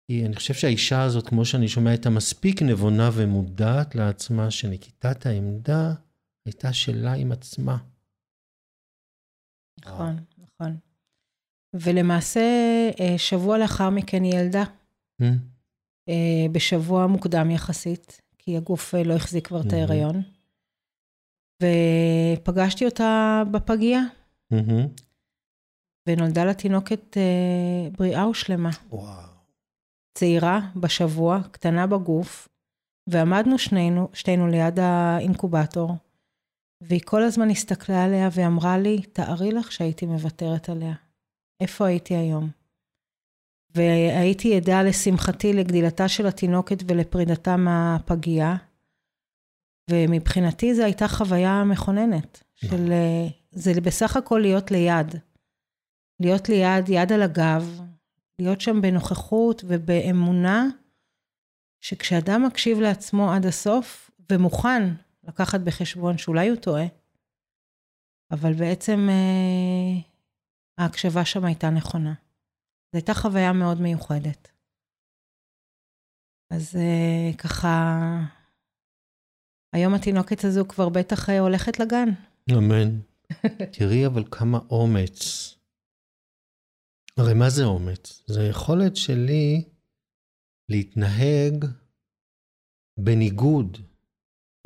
כי 0.06 0.26
אני 0.26 0.36
חושב 0.36 0.54
שהאישה 0.54 1.02
הזאת, 1.02 1.28
כמו 1.28 1.44
שאני 1.44 1.68
שומע, 1.68 1.90
הייתה 1.90 2.10
מספיק 2.10 2.62
נבונה 2.62 3.10
ומודעת 3.16 3.94
לעצמה, 3.94 4.50
שנקיטת 4.50 5.26
העמדה 5.26 5.94
הייתה 6.46 6.72
שלה 6.72 7.12
עם 7.12 7.32
עצמה. 7.32 7.78
נכון, 9.84 10.16
נכון. 10.38 10.78
ולמעשה, 11.74 12.40
אה, 13.00 13.18
שבוע 13.18 13.58
לאחר 13.58 13.90
מכן 13.90 14.22
היא 14.22 14.34
ילדה. 14.34 14.64
Mm. 15.22 15.57
בשבוע 16.52 17.06
מוקדם 17.06 17.50
יחסית, 17.50 18.20
כי 18.38 18.56
הגוף 18.56 18.94
אה, 18.94 19.02
לא 19.02 19.14
החזיק 19.14 19.46
כבר 19.46 19.60
את 19.60 19.72
ההיריון. 19.72 20.22
ופגשתי 21.62 22.84
אותה 22.84 23.42
בפגייה. 23.50 24.00
ונולדה 26.08 26.44
לה 26.44 26.54
תינוקת 26.54 27.16
בריאה 27.98 28.28
ושלמה. 28.28 28.70
וואו. 28.90 29.28
צעירה 30.18 30.60
בשבוע, 30.76 31.40
קטנה 31.50 31.86
בגוף, 31.86 32.48
ועמדנו 33.10 33.58
שנינו, 33.58 34.08
שתינו 34.12 34.46
ליד 34.46 34.78
האינקובטור, 34.78 35.96
והיא 36.82 37.00
כל 37.04 37.22
הזמן 37.22 37.50
הסתכלה 37.50 38.04
עליה 38.04 38.28
ואמרה 38.32 38.78
לי, 38.78 39.02
תארי 39.02 39.52
לך 39.52 39.72
שהייתי 39.72 40.06
מוותרת 40.06 40.68
עליה. 40.68 40.94
איפה 41.60 41.86
הייתי 41.86 42.14
היום? 42.14 42.50
והייתי 43.78 44.56
עדה 44.56 44.82
לשמחתי 44.82 45.52
לגדילתה 45.52 46.08
של 46.08 46.26
התינוקת 46.26 46.78
ולפרידתה 46.88 47.56
מהפגייה, 47.56 48.56
ומבחינתי 49.90 50.74
זו 50.74 50.84
הייתה 50.84 51.08
חוויה 51.08 51.64
מכוננת 51.64 52.42
של 52.54 52.92
אה, 52.92 53.26
זה 53.50 53.80
בסך 53.80 54.16
הכל 54.16 54.38
להיות 54.42 54.70
ליד. 54.70 55.14
להיות 56.20 56.48
ליד, 56.48 56.88
יד 56.88 57.12
על 57.12 57.22
הגב, 57.22 57.80
להיות 58.38 58.60
שם 58.60 58.80
בנוכחות 58.82 59.64
ובאמונה, 59.66 60.66
שכשאדם 61.80 62.44
מקשיב 62.46 62.80
לעצמו 62.80 63.32
עד 63.32 63.46
הסוף, 63.46 64.10
ומוכן 64.32 64.82
לקחת 65.24 65.60
בחשבון 65.60 66.18
שאולי 66.18 66.48
הוא 66.48 66.56
טועה, 66.56 66.86
אבל 68.30 68.52
בעצם 68.52 69.08
אה, 69.10 70.00
ההקשבה 70.78 71.24
שם 71.24 71.44
הייתה 71.44 71.70
נכונה. 71.70 72.14
זו 72.92 72.98
הייתה 72.98 73.14
חוויה 73.14 73.52
מאוד 73.52 73.80
מיוחדת. 73.80 74.48
אז 76.50 76.76
אה, 76.76 77.36
ככה, 77.38 77.98
היום 79.72 79.94
התינוקת 79.94 80.44
הזו 80.44 80.64
כבר 80.68 80.88
בטח 80.88 81.30
אה, 81.30 81.40
הולכת 81.40 81.80
לגן. 81.80 82.08
אמן. 82.52 83.00
תראי 83.78 84.06
אבל 84.06 84.24
כמה 84.30 84.58
אומץ. 84.70 85.18
הרי 87.18 87.34
מה 87.34 87.50
זה 87.50 87.64
אומץ? 87.64 88.22
זה 88.26 88.40
היכולת 88.40 88.96
שלי 88.96 89.64
להתנהג 90.68 91.64
בניגוד 92.98 93.78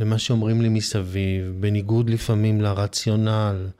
למה 0.01 0.19
שאומרים 0.19 0.61
לי 0.63 0.69
מסביב, 0.69 1.57
בניגוד 1.61 2.11
לפעמים 2.11 2.61
לרציונל, 2.61 3.71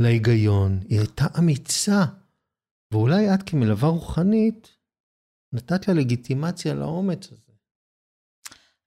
להיגיון. 0.00 0.80
היא 0.88 0.98
הייתה 0.98 1.24
אמיצה, 1.38 2.04
ואולי 2.92 3.34
את 3.34 3.42
כמלווה 3.42 3.88
רוחנית, 3.88 4.68
נתת 5.52 5.88
לה 5.88 5.94
לגיטימציה 5.94 6.74
לאומץ 6.74 7.32
הזה. 7.32 7.52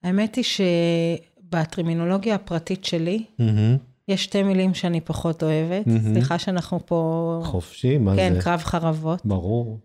האמת 0.03 0.36
היא 0.36 0.43
שבטרמינולוגיה 0.43 2.36
הפרטית 2.36 2.86
שלי, 2.86 3.25
mm-hmm. 3.39 3.77
יש 4.07 4.24
שתי 4.24 4.43
מילים 4.43 4.74
שאני 4.74 5.01
פחות 5.01 5.43
אוהבת. 5.43 5.86
Mm-hmm. 5.88 6.13
סליחה 6.13 6.39
שאנחנו 6.39 6.86
פה... 6.86 7.41
חופשי, 7.45 7.98
מה 7.98 8.15
כן, 8.15 8.33
זה? 8.33 8.39
כן, 8.39 8.43
קרב 8.43 8.60
חרבות. 8.60 9.25
ברור. 9.25 9.79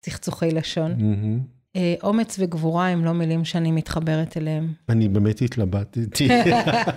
צחצוחי 0.00 0.50
לשון. 0.50 0.92
Mm-hmm. 0.98 1.56
אה, 1.76 1.94
אומץ 2.02 2.36
וגבורה 2.38 2.88
הם 2.88 3.04
לא 3.04 3.12
מילים 3.12 3.44
שאני 3.44 3.72
מתחברת 3.72 4.36
אליהם. 4.36 4.72
אני 4.88 5.08
באמת 5.08 5.42
התלבטתי. 5.42 6.28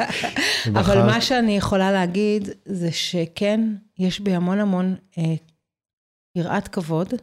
אבל 0.80 1.06
מה 1.06 1.22
שאני 1.22 1.58
יכולה 1.58 1.92
להגיד 1.92 2.50
זה 2.66 2.92
שכן, 2.92 3.76
יש 3.98 4.20
בי 4.20 4.36
המון 4.36 4.60
המון 4.60 4.96
אה, 5.18 5.36
יראת 6.36 6.68
כבוד 6.68 7.14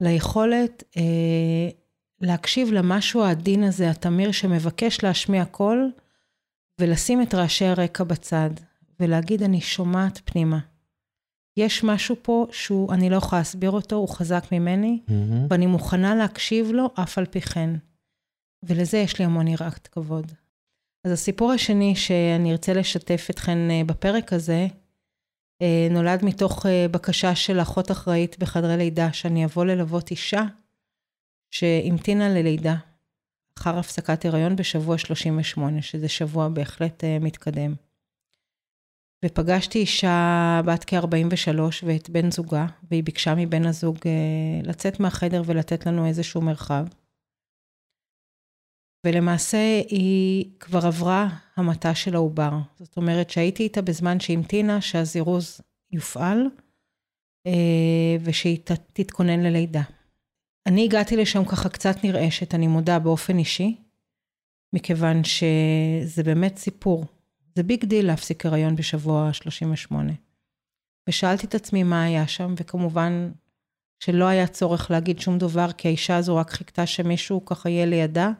ליכולת 0.00 0.84
אה, 0.96 1.68
להקשיב 2.20 2.72
למשהו 2.72 3.24
העדין 3.24 3.64
הזה, 3.64 3.90
התמיר 3.90 4.32
שמבקש 4.32 5.04
להשמיע 5.04 5.44
קול, 5.44 5.92
ולשים 6.80 7.22
את 7.22 7.34
רעשי 7.34 7.64
הרקע 7.64 8.04
בצד, 8.04 8.50
ולהגיד, 9.00 9.42
אני 9.42 9.60
שומעת 9.60 10.20
פנימה. 10.24 10.58
יש 11.56 11.84
משהו 11.84 12.16
פה 12.22 12.46
שהוא, 12.52 12.92
אני 12.92 13.10
לא 13.10 13.16
יכולה 13.16 13.40
להסביר 13.40 13.70
אותו, 13.70 13.96
הוא 13.96 14.08
חזק 14.08 14.44
ממני, 14.52 15.00
mm-hmm. 15.06 15.12
ואני 15.50 15.66
מוכנה 15.66 16.14
להקשיב 16.14 16.70
לו 16.70 16.90
אף 16.94 17.18
על 17.18 17.26
פי 17.26 17.40
כן. 17.40 17.70
ולזה 18.62 18.98
יש 18.98 19.18
לי 19.18 19.24
המון 19.24 19.48
יראת 19.48 19.86
כבוד. 19.86 20.32
אז 21.04 21.12
הסיפור 21.12 21.52
השני 21.52 21.96
שאני 21.96 22.52
ארצה 22.52 22.72
לשתף 22.72 23.26
אתכן 23.30 23.70
אה, 23.70 23.82
בפרק 23.86 24.32
הזה, 24.32 24.66
נולד 25.90 26.24
מתוך 26.24 26.66
אה, 26.66 26.86
בקשה 26.90 27.34
של 27.34 27.60
אחות 27.62 27.90
אחראית 27.90 28.38
בחדרי 28.38 28.76
לידה, 28.76 29.12
שאני 29.12 29.44
אבוא 29.44 29.64
ללוות 29.64 30.10
אישה 30.10 30.42
שהמתינה 31.50 32.28
ללידה, 32.28 32.76
אחר 33.58 33.78
הפסקת 33.78 34.24
הריון 34.24 34.56
בשבוע 34.56 34.98
38, 34.98 35.82
שזה 35.82 36.08
שבוע 36.08 36.48
בהחלט 36.48 37.04
מתקדם. 37.20 37.74
ופגשתי 39.24 39.78
אישה 39.78 40.60
בת 40.66 40.84
כ-43 40.86 41.60
ואת 41.84 42.10
בן 42.10 42.30
זוגה, 42.30 42.66
והיא 42.90 43.04
ביקשה 43.04 43.34
מבן 43.34 43.66
הזוג 43.66 43.96
אה, 44.06 44.60
לצאת 44.64 45.00
מהחדר 45.00 45.42
ולתת 45.46 45.86
לנו 45.86 46.06
איזשהו 46.06 46.40
מרחב. 46.40 46.86
ולמעשה 49.04 49.82
היא 49.88 50.44
כבר 50.60 50.86
עברה 50.86 51.28
המתה 51.56 51.94
של 51.94 52.14
העובר. 52.14 52.52
זאת 52.78 52.96
אומרת 52.96 53.30
שהייתי 53.30 53.62
איתה 53.62 53.82
בזמן 53.82 54.20
שהמתינה 54.20 54.80
שהזירוז 54.80 55.60
יופעל, 55.92 56.46
אה, 57.46 58.16
ושהיא 58.24 58.58
תתכונן 58.92 59.40
ללידה. 59.40 59.82
אני 60.66 60.84
הגעתי 60.84 61.16
לשם 61.16 61.44
ככה 61.44 61.68
קצת 61.68 62.04
נרעשת, 62.04 62.54
אני 62.54 62.66
מודה, 62.66 62.98
באופן 62.98 63.38
אישי, 63.38 63.76
מכיוון 64.72 65.24
שזה 65.24 66.22
באמת 66.22 66.56
סיפור 66.56 67.04
זה 67.58 67.62
big 67.62 67.84
deal 67.84 68.06
להפסיק 68.06 68.46
הריון 68.46 68.76
בשבוע 68.76 69.32
38. 69.32 70.12
ושאלתי 71.08 71.46
את 71.46 71.54
עצמי 71.54 71.82
מה 71.82 72.02
היה 72.02 72.26
שם, 72.26 72.54
וכמובן 72.56 73.30
שלא 74.00 74.24
היה 74.24 74.46
צורך 74.46 74.90
להגיד 74.90 75.18
שום 75.18 75.38
דבר, 75.38 75.72
כי 75.72 75.88
האישה 75.88 76.16
הזו 76.16 76.36
רק 76.36 76.50
חיכתה 76.50 76.86
שמישהו 76.86 77.44
ככה 77.44 77.68
יהיה 77.68 77.86
לידה, 77.86 78.30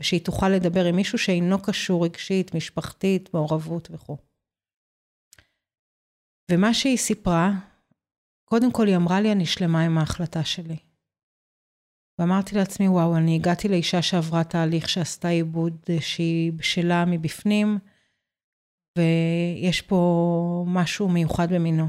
ושהיא 0.00 0.24
תוכל 0.24 0.48
לדבר 0.48 0.84
עם 0.84 0.96
מישהו 0.96 1.18
שאינו 1.18 1.62
קשור 1.62 2.04
רגשית, 2.04 2.54
משפחתית, 2.54 3.34
מעורבות 3.34 3.88
וכו'. 3.90 4.16
ומה 6.50 6.74
שהיא 6.74 6.96
סיפרה, 6.96 7.52
קודם 8.44 8.72
כל 8.72 8.86
היא 8.86 8.96
אמרה 8.96 9.20
לי, 9.20 9.32
אני 9.32 9.46
שלמה 9.46 9.84
עם 9.84 9.98
ההחלטה 9.98 10.44
שלי. 10.44 10.76
ואמרתי 12.18 12.54
לעצמי, 12.54 12.88
וואו, 12.88 13.16
אני 13.16 13.36
הגעתי 13.36 13.68
לאישה 13.68 14.02
שעברה 14.02 14.44
תהליך 14.44 14.88
שעשתה 14.88 15.28
עיבוד 15.28 15.86
שהיא 16.00 16.52
בשלה 16.52 17.04
מבפנים, 17.04 17.78
ויש 18.98 19.82
פה 19.82 20.64
משהו 20.68 21.08
מיוחד 21.08 21.52
במינו. 21.52 21.88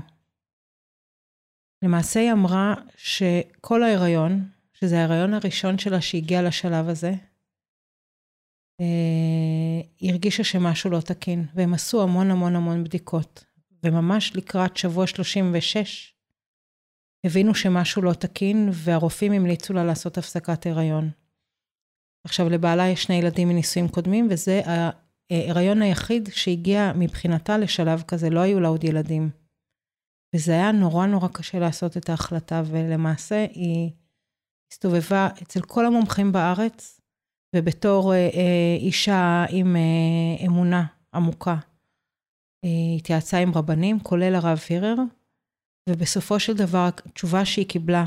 למעשה 1.84 2.20
היא 2.20 2.32
אמרה 2.32 2.74
שכל 2.96 3.84
ההיריון, 3.84 4.50
שזה 4.74 4.98
ההיריון 4.98 5.34
הראשון 5.34 5.78
שלה 5.78 6.02
שהגיע 6.02 6.42
לשלב 6.42 6.90
הזה, 6.90 7.10
אה, 7.10 7.29
היא 10.00 10.12
הרגישה 10.12 10.44
שמשהו 10.44 10.90
לא 10.90 11.00
תקין, 11.00 11.46
והם 11.56 11.74
עשו 11.74 12.04
המון 12.04 12.32
המון 12.32 12.56
המון 12.56 12.84
בדיקות. 12.84 13.46
וממש 13.84 14.36
לקראת 14.36 14.78
שבוע 14.78 15.08
36, 15.08 16.14
הבינו 17.24 17.56
שמשהו 17.56 18.02
לא 18.02 18.14
תקין, 18.14 18.70
והרופאים 18.74 19.32
המליצו 19.32 19.74
לה 19.74 19.84
לעשות 19.84 20.18
הפסקת 20.18 20.66
הריון. 20.66 21.10
עכשיו, 22.24 22.50
לבעלה 22.50 22.88
יש 22.88 23.04
שני 23.04 23.16
ילדים 23.16 23.50
מנישואים 23.50 23.88
קודמים, 23.88 24.28
וזה 24.32 24.62
ההיריון 25.30 25.82
היחיד 25.82 26.30
שהגיע 26.32 26.92
מבחינתה 26.96 27.58
לשלב 27.58 28.02
כזה, 28.02 28.30
לא 28.30 28.40
היו 28.40 28.60
לה 28.60 28.68
עוד 28.68 28.84
ילדים. 28.84 29.30
וזה 30.36 30.52
היה 30.52 30.72
נורא 30.72 31.06
נורא 31.06 31.28
קשה 31.28 31.60
לעשות 31.60 31.98
את 31.98 32.10
ההחלטה, 32.10 32.64
ולמעשה 32.66 33.46
היא 33.52 33.92
הסתובבה 34.72 35.30
אצל 35.44 35.62
כל 35.62 35.86
המומחים 35.86 36.32
בארץ, 36.32 36.99
ובתור 37.56 38.14
אה, 38.14 38.18
אה, 38.18 38.76
אישה 38.80 39.46
עם 39.50 39.76
אה, 39.76 40.46
אמונה 40.46 40.86
עמוקה, 41.14 41.56
היא 42.66 42.98
התייעצה 42.98 43.38
עם 43.38 43.52
רבנים, 43.54 44.00
כולל 44.00 44.36
הרב 44.36 44.58
פירר, 44.58 44.96
ובסופו 45.90 46.40
של 46.40 46.58
דבר 46.58 46.90
התשובה 47.08 47.46
שהיא 47.46 47.68
קיבלה 47.70 48.06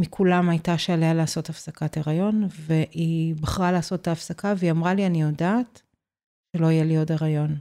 מכולם 0.00 0.48
הייתה 0.48 0.78
שעליה 0.78 1.14
לעשות 1.14 1.48
הפסקת 1.48 1.96
הריון, 1.96 2.46
והיא 2.50 3.34
בחרה 3.34 3.72
לעשות 3.72 4.00
את 4.00 4.08
ההפסקה, 4.08 4.54
והיא 4.58 4.70
אמרה 4.70 4.94
לי, 4.94 5.06
אני 5.06 5.22
יודעת 5.22 5.82
שלא 6.56 6.66
יהיה 6.66 6.84
לי 6.84 6.96
עוד 6.96 7.12
הריון. 7.12 7.58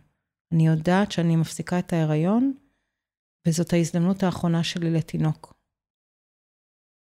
אני 0.53 0.67
יודעת 0.67 1.11
שאני 1.11 1.35
מפסיקה 1.35 1.79
את 1.79 1.93
ההיריון, 1.93 2.53
וזאת 3.47 3.73
ההזדמנות 3.73 4.23
האחרונה 4.23 4.63
שלי 4.63 4.91
לתינוק. 4.91 5.54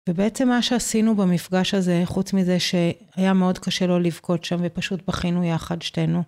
ובעצם 0.08 0.48
מה 0.48 0.62
שעשינו 0.62 1.16
במפגש 1.16 1.74
הזה, 1.74 2.02
חוץ 2.04 2.32
מזה 2.32 2.60
שהיה 2.60 3.32
מאוד 3.34 3.58
קשה 3.58 3.86
לו 3.86 3.98
לבכות 3.98 4.44
שם, 4.44 4.56
ופשוט 4.62 5.08
בכינו 5.08 5.44
יחד 5.44 5.82
שתינו. 5.82 6.22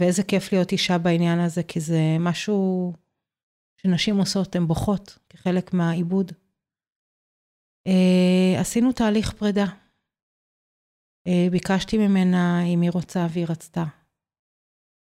ואיזה 0.00 0.22
כיף 0.22 0.52
להיות 0.52 0.72
אישה 0.72 0.98
בעניין 0.98 1.38
הזה, 1.38 1.62
כי 1.62 1.80
זה 1.80 2.16
משהו 2.20 2.92
שנשים 3.76 4.16
עושות, 4.18 4.56
הן 4.56 4.66
בוכות 4.66 5.18
כחלק 5.28 5.74
מהעיבוד. 5.74 6.32
Uh, 7.88 8.60
עשינו 8.60 8.92
תהליך 8.92 9.32
פרידה. 9.32 9.66
Uh, 11.28 11.50
ביקשתי 11.50 11.98
ממנה 11.98 12.64
אם 12.64 12.80
היא 12.80 12.90
רוצה 12.90 13.26
והיא 13.30 13.46
רצתה. 13.48 13.84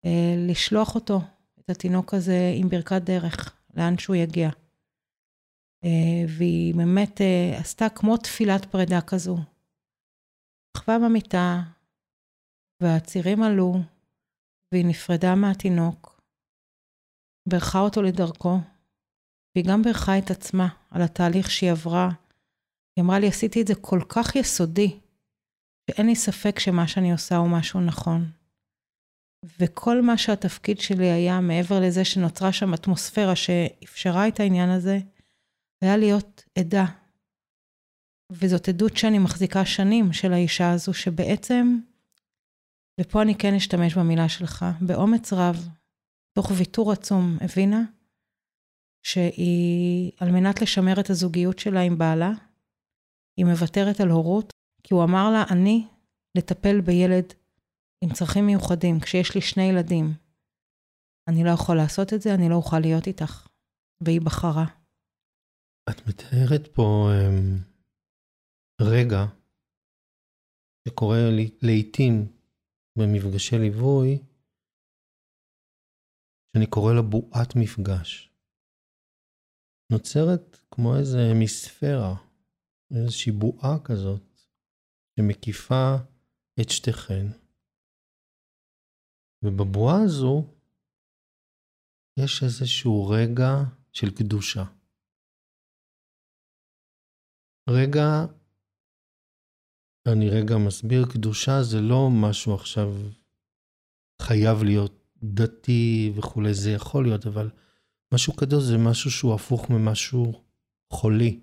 אה, 0.05 0.35
לשלוח 0.37 0.95
אותו, 0.95 1.21
את 1.59 1.69
התינוק 1.69 2.13
הזה, 2.13 2.51
עם 2.55 2.69
ברכת 2.69 3.01
דרך, 3.01 3.59
לאן 3.75 3.97
שהוא 3.97 4.15
יגיע. 4.15 4.49
אה, 5.83 6.25
והיא 6.37 6.75
באמת 6.75 7.21
אה, 7.21 7.59
עשתה 7.59 7.89
כמו 7.89 8.17
תפילת 8.17 8.65
פרידה 8.65 9.01
כזו. 9.01 9.37
שכבה 10.77 10.99
במיטה, 10.99 11.61
והצירים 12.81 13.43
עלו, 13.43 13.73
והיא 14.71 14.85
נפרדה 14.85 15.35
מהתינוק, 15.35 16.21
בירכה 17.49 17.79
אותו 17.79 18.01
לדרכו, 18.01 18.57
והיא 19.55 19.65
גם 19.67 19.83
בירכה 19.83 20.17
את 20.17 20.31
עצמה 20.31 20.67
על 20.91 21.01
התהליך 21.01 21.51
שהיא 21.51 21.71
עברה. 21.71 22.09
היא 22.95 23.03
אמרה 23.03 23.19
לי, 23.19 23.27
עשיתי 23.27 23.61
את 23.61 23.67
זה 23.67 23.75
כל 23.75 23.99
כך 24.09 24.35
יסודי, 24.35 24.99
שאין 25.89 26.05
לי 26.05 26.15
ספק 26.15 26.59
שמה 26.59 26.87
שאני 26.87 27.11
עושה 27.11 27.35
הוא 27.35 27.49
משהו 27.49 27.81
נכון. 27.81 28.31
וכל 29.59 30.01
מה 30.01 30.17
שהתפקיד 30.17 30.79
שלי 30.79 31.11
היה, 31.11 31.39
מעבר 31.39 31.79
לזה 31.79 32.05
שנוצרה 32.05 32.53
שם 32.53 32.73
אטמוספירה 32.73 33.35
שאפשרה 33.35 34.27
את 34.27 34.39
העניין 34.39 34.69
הזה, 34.69 34.99
היה 35.81 35.97
להיות 35.97 36.43
עדה. 36.59 36.85
וזאת 38.31 38.69
עדות 38.69 38.97
שאני 38.97 39.19
מחזיקה 39.19 39.65
שנים 39.65 40.13
של 40.13 40.33
האישה 40.33 40.71
הזו, 40.71 40.93
שבעצם, 40.93 41.79
ופה 43.01 43.21
אני 43.21 43.35
כן 43.35 43.53
אשתמש 43.53 43.95
במילה 43.95 44.29
שלך, 44.29 44.65
באומץ 44.81 45.33
רב, 45.33 45.67
תוך 46.33 46.51
ויתור 46.57 46.91
עצום, 46.91 47.37
הבינה 47.41 47.81
שהיא, 49.03 50.11
על 50.19 50.31
מנת 50.31 50.61
לשמר 50.61 50.99
את 50.99 51.09
הזוגיות 51.09 51.59
שלה 51.59 51.81
עם 51.81 51.97
בעלה, 51.97 52.31
היא 53.37 53.45
מוותרת 53.45 53.99
על 53.99 54.09
הורות, 54.09 54.53
כי 54.83 54.93
הוא 54.93 55.03
אמר 55.03 55.31
לה, 55.31 55.43
אני 55.51 55.87
לטפל 56.35 56.81
בילד 56.81 57.33
עם 58.03 58.13
צרכים 58.13 58.45
מיוחדים, 58.45 58.99
כשיש 58.99 59.35
לי 59.35 59.41
שני 59.41 59.63
ילדים. 59.63 60.13
אני 61.27 61.43
לא 61.43 61.49
יכול 61.49 61.77
לעשות 61.77 62.13
את 62.13 62.21
זה, 62.21 62.33
אני 62.33 62.49
לא 62.49 62.55
אוכל 62.55 62.79
להיות 62.79 63.07
איתך. 63.07 63.47
והיא 64.01 64.21
בחרה. 64.21 64.65
את 65.89 66.07
מתארת 66.07 66.75
פה 66.75 67.09
um, 67.11 67.69
רגע 68.81 69.25
שקורה 70.87 71.17
לעיתים 71.61 72.13
במפגשי 72.97 73.55
ליווי, 73.57 74.19
שאני 76.51 76.67
קורא 76.69 76.93
לה 76.93 77.01
בועת 77.01 77.55
מפגש. 77.55 78.29
נוצרת 79.91 80.57
כמו 80.71 80.97
איזה 80.97 81.17
מספרה, 81.41 82.15
איזושהי 82.95 83.31
בועה 83.31 83.77
כזאת, 83.83 84.41
שמקיפה 85.19 85.95
את 86.61 86.69
שתיכן. 86.69 87.25
ובבועה 89.43 90.03
הזו 90.05 90.53
יש 92.19 92.43
איזשהו 92.43 93.07
רגע 93.09 93.51
של 93.93 94.07
קדושה. 94.17 94.78
רגע, 97.69 98.25
אני 100.07 100.29
רגע 100.29 100.57
מסביר, 100.57 101.05
קדושה 101.13 101.63
זה 101.63 101.81
לא 101.81 102.09
משהו 102.09 102.55
עכשיו 102.55 102.87
חייב 104.21 104.63
להיות 104.63 104.93
דתי 105.23 106.11
וכולי, 106.15 106.53
זה 106.53 106.71
יכול 106.71 107.03
להיות, 107.03 107.25
אבל 107.25 107.49
משהו 108.13 108.35
קדוש 108.35 108.63
זה 108.63 108.77
משהו 108.77 109.11
שהוא 109.11 109.33
הפוך 109.35 109.69
ממשהו 109.69 110.43
חולי, 110.93 111.39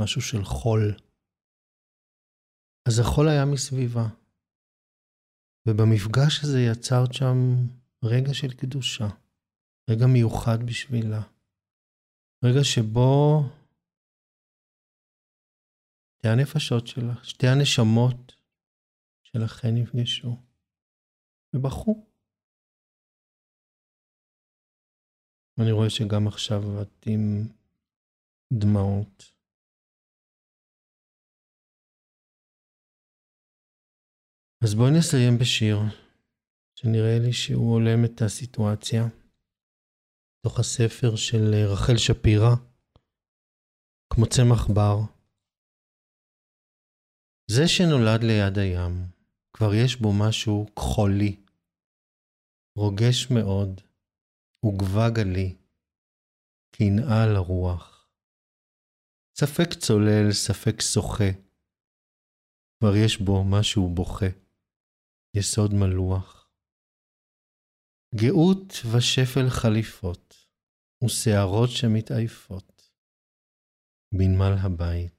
משהו 0.00 0.20
של 0.20 0.44
חול. 0.44 0.96
אז 2.88 2.98
החול 2.98 3.28
היה 3.28 3.44
מסביבה. 3.44 4.08
ובמפגש 5.68 6.44
הזה 6.44 6.60
יצרת 6.60 7.12
שם 7.12 7.36
רגע 8.04 8.34
של 8.34 8.54
קדושה, 8.54 9.08
רגע 9.90 10.06
מיוחד 10.06 10.62
בשבילה. 10.62 11.22
רגע 12.44 12.64
שבו 12.64 13.42
שתי 16.28 16.40
הנפשות 16.40 16.86
שלך, 16.86 17.24
שתי 17.24 17.46
הנשמות 17.46 18.34
שלכן 19.22 19.68
נפגשו 19.74 20.36
ובכו. 21.54 22.06
אני 25.60 25.72
רואה 25.72 25.90
שגם 25.90 26.28
עכשיו 26.28 26.82
את 26.82 27.06
עם 27.06 27.48
דמעות. 28.52 29.32
אז 34.64 34.74
בואי 34.74 34.90
נסיים 34.98 35.38
בשיר, 35.40 35.76
שנראה 36.74 37.18
לי 37.26 37.32
שהוא 37.32 37.72
הולם 37.72 38.04
את 38.04 38.22
הסיטואציה, 38.22 39.02
תוך 40.42 40.58
הספר 40.58 41.16
של 41.16 41.54
רחל 41.72 41.96
שפירא, 41.96 42.54
כמו 44.12 44.26
צמח 44.26 44.66
בר. 44.74 45.17
זה 47.50 47.62
שנולד 47.68 48.20
ליד 48.24 48.58
הים, 48.58 48.92
כבר 49.52 49.74
יש 49.84 49.96
בו 49.96 50.12
משהו 50.12 50.66
כחולי, 50.76 51.44
רוגש 52.78 53.26
מאוד, 53.30 53.80
וגבה 54.64 55.06
גלי, 55.14 55.56
קנאה 56.70 57.26
לרוח. 57.34 58.10
ספק 59.38 59.74
צולל, 59.80 60.32
ספק 60.32 60.80
שוחה, 60.80 61.30
כבר 62.78 62.96
יש 63.04 63.16
בו 63.20 63.44
משהו 63.44 63.94
בוכה. 63.94 64.48
יסוד 65.36 65.70
מלוח. 65.74 66.50
גאות 68.14 68.72
ושפל 68.92 69.48
חליפות, 69.50 70.34
ושערות 71.04 71.68
שמתעייפות, 71.70 72.92
בנמל 74.14 74.54
הבית. 74.64 75.17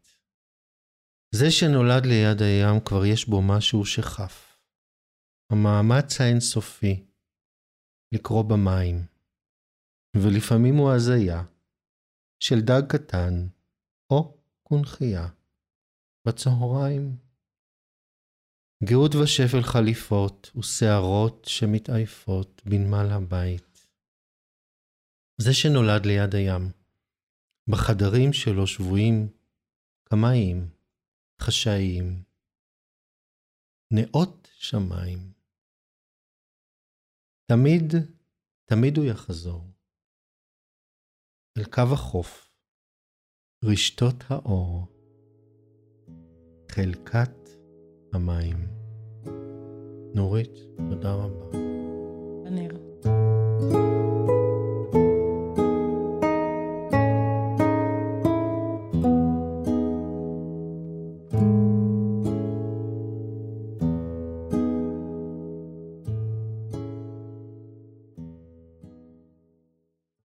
זה 1.35 1.51
שנולד 1.51 2.05
ליד 2.05 2.41
הים 2.41 2.79
כבר 2.85 3.05
יש 3.05 3.25
בו 3.25 3.41
משהו 3.41 3.85
שחף. 3.85 4.49
המאמץ 5.51 6.21
האינסופי 6.21 7.05
לקרוא 8.11 8.43
במים, 8.43 9.05
ולפעמים 10.15 10.75
הוא 10.75 10.91
הזיה 10.91 11.43
של 12.39 12.55
דג 12.61 12.81
קטן 12.89 13.47
או 14.09 14.37
קונכייה 14.63 15.27
בצהריים. 16.27 17.17
גאות 18.83 19.15
ושפל 19.15 19.63
חליפות 19.63 20.51
ושערות 20.55 21.45
שמתעייפות 21.45 22.61
בנמל 22.65 23.07
הבית. 23.11 23.87
זה 25.41 25.53
שנולד 25.53 26.05
ליד 26.05 26.35
הים, 26.35 26.71
בחדרים 27.69 28.33
שלו 28.33 28.67
שבויים 28.67 29.27
קמאים, 30.03 30.78
חשאיים, 31.41 32.23
נאות 33.91 34.47
שמיים. 34.53 35.33
תמיד, 37.45 37.93
תמיד 38.65 38.97
הוא 38.97 39.05
יחזור 39.05 39.63
אל 41.57 41.63
קו 41.63 41.93
החוף, 41.93 42.51
רשתות 43.65 44.15
האור, 44.29 44.87
חלקת 46.71 47.49
המים. 48.13 48.67
נורית, 50.15 50.55
תודה 50.89 51.13
רבה. 51.13 51.57
הנר. 52.47 52.88